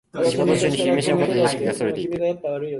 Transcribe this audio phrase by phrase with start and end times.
[0.31, 2.17] 仕事中に昼飯のことで意識がそれていく